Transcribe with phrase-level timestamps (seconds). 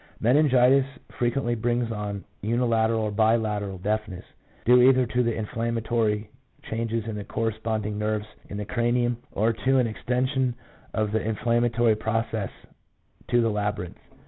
[0.19, 0.87] Meningitis
[1.19, 4.25] frequently brings on unilateral or bila teral deafness,
[4.65, 6.27] due either to the inflammatory
[6.63, 10.55] changes in the corresponding nerves in the cranium, or to an extension
[10.95, 12.49] of the inflammatory process
[13.27, 13.99] to the labyrinth.